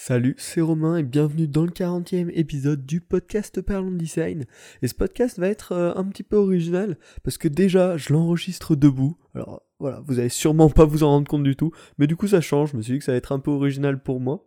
[0.00, 4.46] Salut, c'est Romain et bienvenue dans le 40e épisode du podcast Parlons Design.
[4.80, 8.76] Et ce podcast va être euh, un petit peu original parce que déjà je l'enregistre
[8.76, 9.18] debout.
[9.34, 12.28] Alors voilà, vous allez sûrement pas vous en rendre compte du tout, mais du coup
[12.28, 14.44] ça change, je me suis dit que ça va être un peu original pour moi.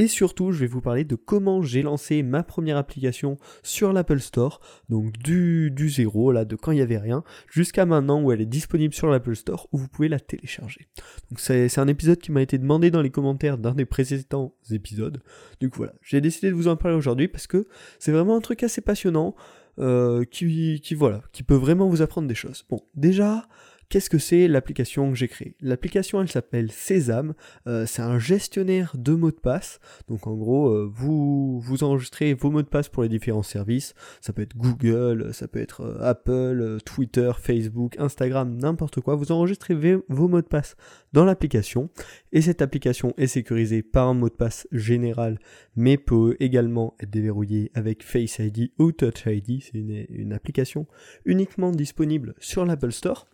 [0.00, 4.20] Et surtout, je vais vous parler de comment j'ai lancé ma première application sur l'Apple
[4.20, 8.30] Store, donc du, du zéro, là, de quand il n'y avait rien, jusqu'à maintenant où
[8.30, 10.86] elle est disponible sur l'Apple Store, où vous pouvez la télécharger.
[11.30, 15.20] Donc c'est un épisode qui m'a été demandé dans les commentaires d'un des précédents épisodes.
[15.58, 17.66] Du coup voilà, j'ai décidé de vous en parler aujourd'hui parce que
[17.98, 19.34] c'est vraiment un truc assez passionnant,
[19.80, 22.64] euh, qui, qui, voilà, qui peut vraiment vous apprendre des choses.
[22.68, 23.48] Bon, déjà,
[23.90, 25.56] Qu'est-ce que c'est l'application que j'ai créée?
[25.62, 27.32] L'application elle s'appelle Sésame,
[27.66, 29.80] euh, c'est un gestionnaire de mots de passe.
[30.08, 33.94] Donc en gros, euh, vous, vous enregistrez vos mots de passe pour les différents services.
[34.20, 39.14] Ça peut être Google, ça peut être euh, Apple, Twitter, Facebook, Instagram, n'importe quoi.
[39.14, 40.76] Vous enregistrez vos mots de passe
[41.14, 41.88] dans l'application
[42.32, 45.38] et cette application est sécurisée par un mot de passe général
[45.76, 49.62] mais peut également être déverrouillée avec Face ID ou Touch ID.
[49.62, 50.86] C'est une, une application
[51.24, 53.26] uniquement disponible sur l'Apple Store.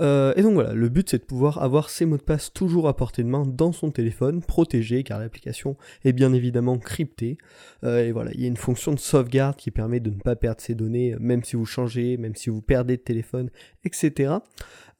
[0.00, 2.88] Euh, et donc voilà, le but c'est de pouvoir avoir ses mots de passe toujours
[2.88, 7.38] à portée de main dans son téléphone, protégé car l'application est bien évidemment cryptée.
[7.84, 10.36] Euh, et voilà, il y a une fonction de sauvegarde qui permet de ne pas
[10.36, 13.50] perdre ses données, même si vous changez, même si vous perdez de téléphone,
[13.84, 14.34] etc.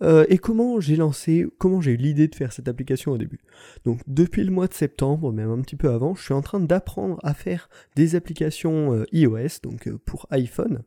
[0.00, 3.40] Euh, et comment j'ai lancé, comment j'ai eu l'idée de faire cette application au début?
[3.84, 6.60] Donc depuis le mois de septembre, même un petit peu avant, je suis en train
[6.60, 10.82] d'apprendre à faire des applications iOS, donc pour iPhone.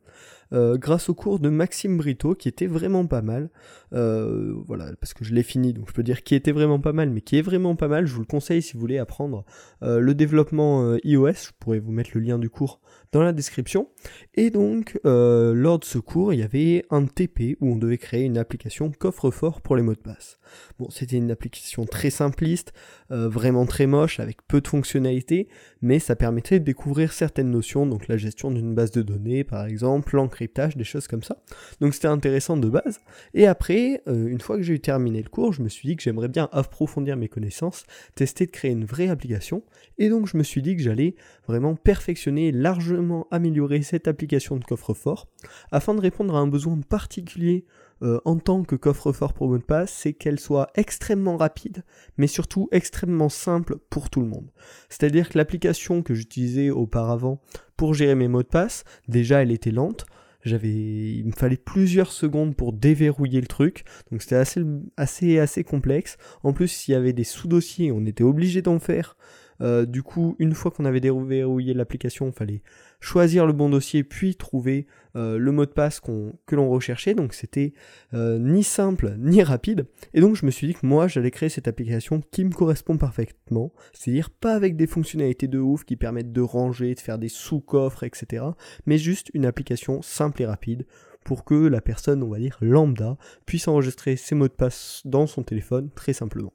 [0.52, 3.48] Euh, grâce au cours de Maxime Brito qui était vraiment pas mal.
[3.92, 6.92] Euh, voilà, parce que je l'ai fini, donc je peux dire qui était vraiment pas
[6.92, 8.06] mal, mais qui est vraiment pas mal.
[8.06, 9.44] Je vous le conseille si vous voulez apprendre
[9.82, 11.32] euh, le développement iOS.
[11.32, 12.80] Je pourrais vous mettre le lien du cours
[13.12, 13.88] dans la description.
[14.34, 18.24] Et donc, lors de ce cours, il y avait un TP où on devait créer
[18.24, 20.38] une application coffre-fort pour les mots de passe.
[20.78, 22.72] Bon, c'était une application très simpliste,
[23.10, 25.48] vraiment très moche, avec peu de fonctionnalités,
[25.82, 29.66] mais ça permettait de découvrir certaines notions, donc la gestion d'une base de données par
[29.66, 30.42] exemple, l'encryption
[30.76, 31.36] des choses comme ça.
[31.80, 33.00] Donc c'était intéressant de base.
[33.34, 36.02] Et après, euh, une fois que j'ai terminé le cours, je me suis dit que
[36.02, 39.62] j'aimerais bien approfondir mes connaissances, tester de créer une vraie application.
[39.98, 44.64] Et donc je me suis dit que j'allais vraiment perfectionner, largement améliorer cette application de
[44.64, 45.28] coffre-fort,
[45.70, 47.66] afin de répondre à un besoin particulier
[48.02, 51.84] euh, en tant que coffre-fort pour mot de passe, c'est qu'elle soit extrêmement rapide,
[52.16, 54.50] mais surtout extrêmement simple pour tout le monde.
[54.88, 57.38] C'est-à-dire que l'application que j'utilisais auparavant
[57.76, 60.06] pour gérer mes mots de passe, déjà elle était lente,
[60.44, 64.62] j'avais, il me fallait plusieurs secondes pour déverrouiller le truc, donc c'était assez,
[64.96, 66.16] assez, assez complexe.
[66.42, 69.16] En plus, il y avait des sous-dossiers, on était obligé d'en faire.
[69.60, 72.62] Euh, du coup, une fois qu'on avait déverrouillé l'application, il fallait
[73.00, 74.86] choisir le bon dossier, puis trouver
[75.16, 77.14] euh, le mot de passe que l'on recherchait.
[77.14, 77.74] Donc c'était
[78.14, 79.86] euh, ni simple ni rapide.
[80.14, 82.96] Et donc je me suis dit que moi j'allais créer cette application qui me correspond
[82.96, 83.72] parfaitement.
[83.92, 88.04] C'est-à-dire pas avec des fonctionnalités de ouf qui permettent de ranger, de faire des sous-coffres,
[88.04, 88.44] etc.
[88.86, 90.86] Mais juste une application simple et rapide
[91.24, 95.26] pour que la personne, on va dire lambda, puisse enregistrer ses mots de passe dans
[95.26, 96.52] son téléphone très simplement.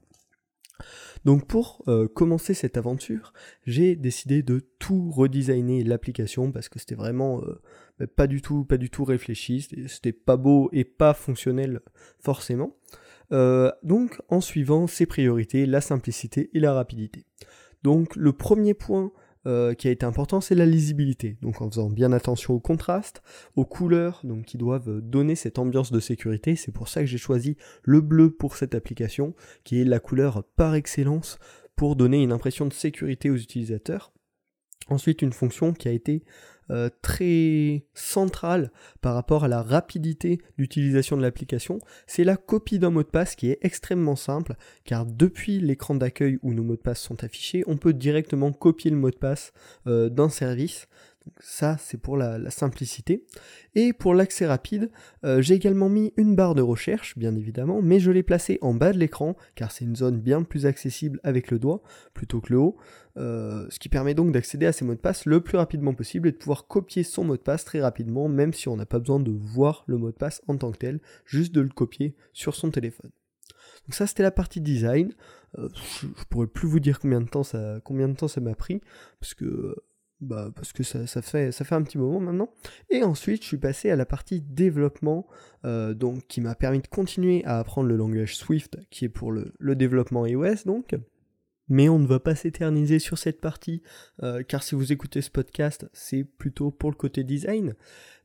[1.24, 3.32] Donc pour euh, commencer cette aventure,
[3.66, 7.60] j'ai décidé de tout redesigner l'application parce que c'était vraiment euh,
[7.98, 11.80] bah, pas du tout, pas du tout réfléchi, c'était pas beau et pas fonctionnel
[12.20, 12.76] forcément.
[13.32, 17.24] Euh, donc en suivant ses priorités, la simplicité et la rapidité.
[17.82, 19.12] Donc le premier point
[19.48, 21.38] euh, qui a été important, c'est la lisibilité.
[21.42, 23.22] Donc en faisant bien attention au contraste,
[23.56, 26.54] aux couleurs, donc qui doivent donner cette ambiance de sécurité.
[26.54, 30.44] C'est pour ça que j'ai choisi le bleu pour cette application, qui est la couleur
[30.56, 31.38] par excellence
[31.76, 34.12] pour donner une impression de sécurité aux utilisateurs.
[34.88, 36.24] Ensuite, une fonction qui a été
[36.70, 38.70] euh, très centrale
[39.00, 43.34] par rapport à la rapidité d'utilisation de l'application, c'est la copie d'un mot de passe
[43.34, 47.64] qui est extrêmement simple, car depuis l'écran d'accueil où nos mots de passe sont affichés,
[47.66, 49.52] on peut directement copier le mot de passe
[49.86, 50.88] euh, d'un service
[51.40, 53.24] ça, c'est pour la, simplicité.
[53.74, 54.90] Et pour l'accès rapide,
[55.24, 58.74] euh, j'ai également mis une barre de recherche, bien évidemment, mais je l'ai placée en
[58.74, 61.82] bas de l'écran, car c'est une zone bien plus accessible avec le doigt,
[62.14, 62.76] plutôt que le haut,
[63.16, 66.28] euh, ce qui permet donc d'accéder à ces mots de passe le plus rapidement possible
[66.28, 68.98] et de pouvoir copier son mot de passe très rapidement, même si on n'a pas
[68.98, 72.14] besoin de voir le mot de passe en tant que tel, juste de le copier
[72.32, 73.10] sur son téléphone.
[73.86, 75.14] Donc ça c'était la partie design.
[75.58, 75.68] Euh,
[76.00, 78.54] je, ne pourrais plus vous dire combien de temps ça, combien de temps ça m'a
[78.54, 78.80] pris,
[79.18, 79.74] parce que
[80.20, 82.50] bah, parce que ça, fait, ça fait un petit moment maintenant.
[82.90, 85.26] Et ensuite, je suis passé à la partie développement,
[85.64, 89.30] euh, donc qui m'a permis de continuer à apprendre le langage Swift, qui est pour
[89.30, 90.96] le, développement iOS, donc.
[91.68, 93.82] Mais on ne va pas s'éterniser sur cette partie,
[94.22, 97.74] euh, car si vous écoutez ce podcast, c'est plutôt pour le côté design.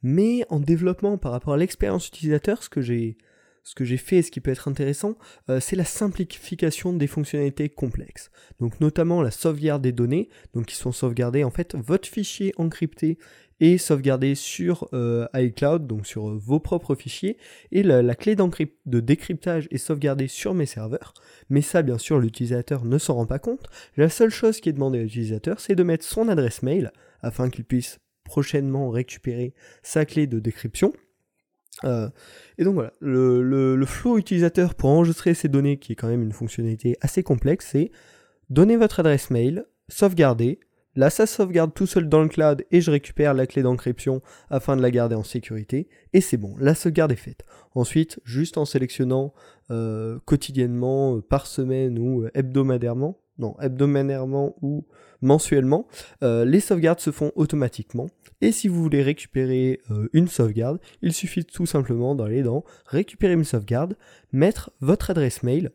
[0.02, 3.18] Mais en développement par rapport à l'expérience utilisateur, ce que j'ai
[3.64, 5.18] ce que j'ai fait et ce qui peut être intéressant,
[5.50, 8.30] euh, c'est la simplification des fonctionnalités complexes.
[8.60, 13.18] Donc notamment la sauvegarde des données, donc qui sont sauvegardées en fait votre fichier encrypté
[13.60, 17.38] et sauvegardé sur euh, iCloud, donc sur euh, vos propres fichiers,
[17.72, 21.14] et la, clé de décryptage est sauvegardée sur mes serveurs,
[21.50, 23.68] mais ça bien sûr l'utilisateur ne s'en rend pas compte.
[23.96, 27.50] La seule chose qui est demandée à l'utilisateur, c'est de mettre son adresse mail afin
[27.50, 30.94] qu'il puisse prochainement récupérer sa clé de décryption.
[31.84, 32.10] Euh,
[32.58, 33.86] et donc voilà, le, le,
[34.18, 37.92] utilisateur pour enregistrer ces données, qui est quand même une fonctionnalité assez complexe, c'est
[38.50, 40.60] donner votre adresse mail, sauvegarder,
[40.96, 44.78] là ça sauvegarde tout seul dans le cloud et je récupère la clé d'encryption afin
[44.78, 47.44] de la garder en sécurité, et c'est bon, la sauvegarde est faite.
[47.74, 49.34] Ensuite, juste en sélectionnant
[49.72, 54.86] euh, quotidiennement, euh, par semaine ou hebdomadairement, non, hebdomadairement ou
[55.22, 55.88] mensuellement,
[56.22, 58.10] les sauvegardes se font automatiquement.
[58.44, 63.36] Et si vous voulez récupérer euh, une sauvegarde, il suffit tout simplement d'aller dans récupérer
[63.36, 63.96] une sauvegarde,
[64.34, 65.72] mettre votre adresse mail.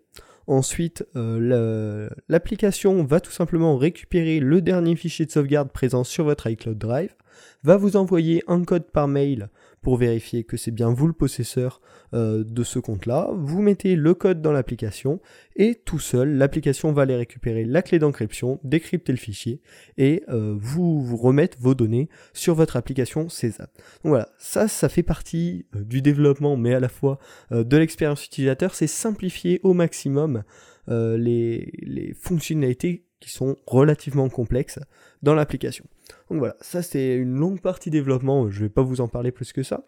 [0.46, 6.46] Ensuite, euh, l'application va tout simplement récupérer le dernier fichier de sauvegarde présent sur votre
[6.46, 7.14] iCloud Drive,
[7.62, 9.48] va vous envoyer un code par mail
[9.82, 11.80] pour vérifier que c'est bien vous le possesseur
[12.14, 13.30] euh, de ce compte-là.
[13.34, 15.20] Vous mettez le code dans l'application
[15.56, 19.60] et tout seul, l'application va aller récupérer la clé d'encryption, décrypter le fichier
[19.96, 23.68] et euh, vous, remettre vos données sur votre application Sésame.
[24.04, 27.18] Donc voilà, ça, ça fait partie euh, du développement, mais à la fois
[27.50, 30.42] de l'expérience utilisateur, c'est simplifier au maximum
[30.86, 34.78] les fonctionnalités qui sont relativement complexes
[35.22, 35.84] dans l'application.
[36.30, 39.32] Donc voilà, ça c'est une longue partie développement, je ne vais pas vous en parler
[39.32, 39.84] plus que ça.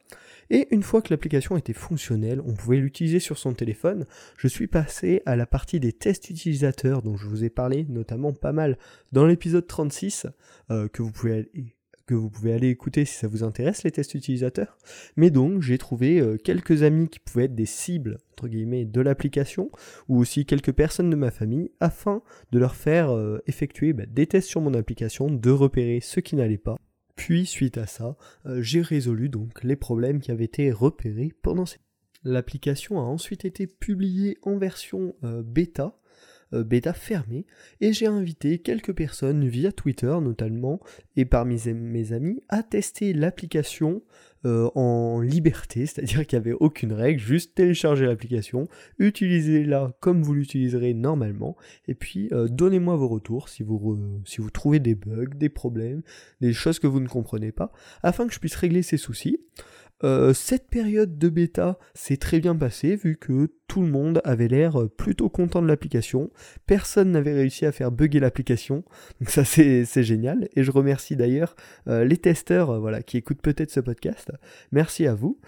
[0.51, 4.07] Et une fois que l'application était fonctionnelle, on pouvait l'utiliser sur son téléphone,
[4.37, 8.33] je suis passé à la partie des tests utilisateurs dont je vous ai parlé notamment
[8.33, 8.77] pas mal
[9.13, 10.27] dans l'épisode 36,
[10.71, 11.51] euh, que vous pouvez
[12.15, 14.79] vous pouvez aller écouter si ça vous intéresse, les tests utilisateurs.
[15.17, 19.01] Mais donc, j'ai trouvé euh, quelques amis qui pouvaient être des cibles, entre guillemets, de
[19.01, 19.71] l'application,
[20.09, 22.23] ou aussi quelques personnes de ma famille, afin
[22.53, 26.37] de leur faire euh, effectuer bah, des tests sur mon application, de repérer ce qui
[26.37, 26.77] n'allait pas.
[27.17, 28.17] Puis, suite à ça,
[28.47, 31.79] euh, j'ai résolu donc les problèmes qui avaient été repérés pendant ces...
[32.23, 35.99] L'application a ensuite été publiée en version bêta,
[36.53, 37.47] bêta fermée
[37.81, 40.81] et j'ai invité quelques personnes via Twitter notamment
[41.17, 44.03] et parmi mes amis à tester l'application
[44.47, 48.69] euh, en liberté, c'est-à-dire qu'il n'y avait aucune règle, juste télécharger l'application,
[48.99, 51.57] utilisez-la comme vous l'utiliserez normalement,
[51.89, 56.01] et puis euh, donnez-moi vos retours si vous, si vous trouvez des bugs, des problèmes,
[56.41, 57.71] des choses que vous ne comprenez pas,
[58.03, 59.41] afin que je puisse régler ces soucis.
[60.03, 64.49] Euh, cette période de bêta s'est très bien passée vu que tout le monde avait
[64.49, 66.31] l'air plutôt content de l'application.
[66.67, 68.85] Personne n'avait réussi à faire bugger l'application.
[69.21, 70.49] Donc ça c'est génial.
[70.57, 71.55] Et je remercie d'ailleurs
[71.89, 74.33] euh, les testeurs euh, voilà, qui écoutent peut-être ce podcast.
[74.73, 75.39] Merci à vous.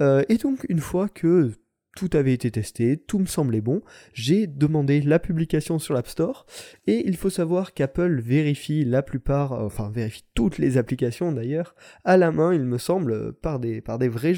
[0.00, 1.52] et donc une fois que
[1.94, 3.82] tout avait été testé, tout me semblait bon.
[4.12, 6.46] J'ai demandé la publication sur l'App Store
[6.86, 11.74] et il faut savoir qu'Apple vérifie la plupart, enfin vérifie toutes les applications d'ailleurs,
[12.04, 14.32] à la main, il me semble, par des, par des vrais